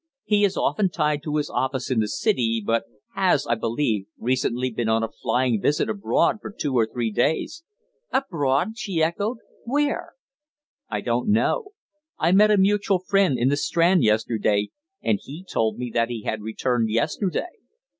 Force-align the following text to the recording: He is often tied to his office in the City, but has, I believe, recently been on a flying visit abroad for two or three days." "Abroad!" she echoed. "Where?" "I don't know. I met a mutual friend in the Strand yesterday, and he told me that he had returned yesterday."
He 0.23 0.43
is 0.43 0.57
often 0.57 0.89
tied 0.89 1.21
to 1.21 1.35
his 1.35 1.47
office 1.51 1.91
in 1.91 1.99
the 1.99 2.07
City, 2.07 2.59
but 2.65 2.85
has, 3.13 3.45
I 3.45 3.53
believe, 3.53 4.07
recently 4.17 4.71
been 4.71 4.89
on 4.89 5.03
a 5.03 5.11
flying 5.21 5.61
visit 5.61 5.91
abroad 5.91 6.37
for 6.41 6.51
two 6.51 6.73
or 6.73 6.87
three 6.91 7.11
days." 7.11 7.63
"Abroad!" 8.11 8.69
she 8.79 9.03
echoed. 9.03 9.37
"Where?" 9.63 10.13
"I 10.89 11.01
don't 11.01 11.29
know. 11.29 11.73
I 12.17 12.31
met 12.31 12.49
a 12.49 12.57
mutual 12.57 12.97
friend 12.97 13.37
in 13.37 13.49
the 13.49 13.55
Strand 13.57 14.01
yesterday, 14.03 14.71
and 15.03 15.19
he 15.21 15.43
told 15.43 15.77
me 15.77 15.91
that 15.93 16.09
he 16.09 16.23
had 16.23 16.41
returned 16.41 16.89
yesterday." 16.89 17.51